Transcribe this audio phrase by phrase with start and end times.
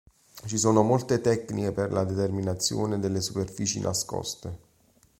[0.47, 4.57] Ci sono molte tecniche per la determinazione delle superfici nascoste.